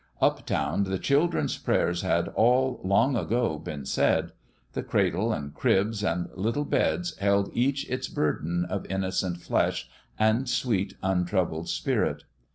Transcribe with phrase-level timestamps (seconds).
[0.19, 4.31] "Up town, the children's prayers had all long ago been said:
[4.73, 9.87] the cradles and cribs and little beds held each its burden of innocent flesh
[10.17, 12.23] and sweet untroubled spirit.